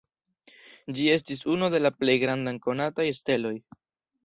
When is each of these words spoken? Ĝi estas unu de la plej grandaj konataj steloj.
Ĝi 0.99 1.05
estas 1.15 1.43
unu 1.57 1.69
de 1.77 1.83
la 1.85 1.93
plej 1.99 2.17
grandaj 2.25 2.57
konataj 2.67 3.09
steloj. 3.21 3.57